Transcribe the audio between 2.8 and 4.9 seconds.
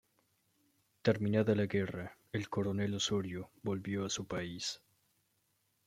Osorio volvió a su país.